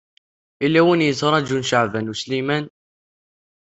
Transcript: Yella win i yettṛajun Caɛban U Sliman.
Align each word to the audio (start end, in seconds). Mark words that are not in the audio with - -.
Yella 0.63 0.81
win 0.85 1.03
i 1.03 1.07
yettṛajun 1.07 1.67
Caɛban 1.69 2.11
U 2.11 2.13
Sliman. 2.21 2.65